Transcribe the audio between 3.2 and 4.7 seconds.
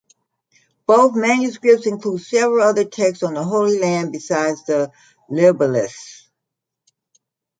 on the Holy Land besides